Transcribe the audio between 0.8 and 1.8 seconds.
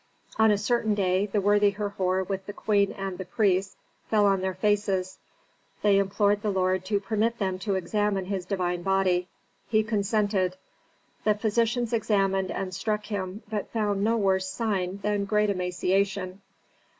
day the worthy